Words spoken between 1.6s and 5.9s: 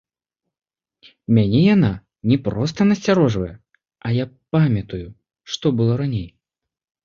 яна не проста насцярожвае, а я памятаю, што